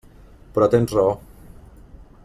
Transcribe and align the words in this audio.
Però 0.55 0.69
tens 0.75 0.95
raó. 0.99 1.13